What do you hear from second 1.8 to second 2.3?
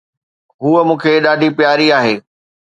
آھي.